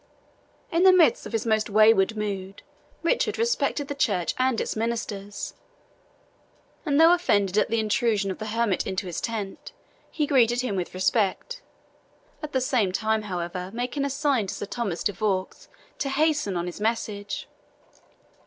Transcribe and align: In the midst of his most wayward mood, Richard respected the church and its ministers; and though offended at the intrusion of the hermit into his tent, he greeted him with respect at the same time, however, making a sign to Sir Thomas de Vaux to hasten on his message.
In 0.71 0.81
the 0.81 0.91
midst 0.91 1.27
of 1.27 1.31
his 1.31 1.45
most 1.45 1.69
wayward 1.69 2.17
mood, 2.17 2.63
Richard 3.03 3.37
respected 3.37 3.87
the 3.87 3.93
church 3.93 4.33
and 4.39 4.59
its 4.59 4.75
ministers; 4.75 5.53
and 6.87 6.99
though 6.99 7.13
offended 7.13 7.55
at 7.55 7.69
the 7.69 7.79
intrusion 7.79 8.31
of 8.31 8.39
the 8.39 8.47
hermit 8.47 8.87
into 8.87 9.05
his 9.05 9.21
tent, 9.21 9.73
he 10.09 10.25
greeted 10.25 10.61
him 10.61 10.75
with 10.75 10.95
respect 10.95 11.61
at 12.41 12.51
the 12.51 12.61
same 12.61 12.91
time, 12.91 13.21
however, 13.21 13.69
making 13.75 14.03
a 14.03 14.09
sign 14.09 14.47
to 14.47 14.55
Sir 14.55 14.65
Thomas 14.65 15.03
de 15.03 15.13
Vaux 15.13 15.67
to 15.99 16.09
hasten 16.09 16.57
on 16.57 16.65
his 16.65 16.81
message. 16.81 17.47